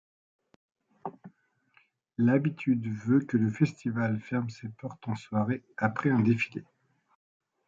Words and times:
L'habitude 2.17 2.87
veut 2.87 3.19
que 3.19 3.37
le 3.37 3.51
festival 3.51 4.19
ferme 4.19 4.49
ses 4.49 4.67
portes 4.69 5.07
en 5.07 5.13
soirée 5.13 5.61
après 5.77 6.09
un 6.09 6.21
défilé. 6.21 6.65